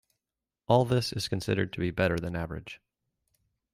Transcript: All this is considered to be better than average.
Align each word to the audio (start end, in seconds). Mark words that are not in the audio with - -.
All 0.67 0.83
this 0.83 1.13
is 1.13 1.27
considered 1.27 1.71
to 1.73 1.79
be 1.79 1.91
better 1.91 2.17
than 2.19 2.35
average. 2.35 2.81